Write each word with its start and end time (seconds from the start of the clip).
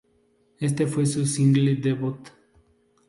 Este 0.59 0.87
fue 0.87 1.05
su 1.05 1.27
single 1.27 1.75
debut. 1.75 2.29